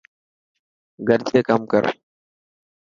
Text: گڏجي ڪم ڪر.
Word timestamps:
گڏجي 1.07 1.39
ڪم 1.47 1.61
ڪر. 1.71 1.83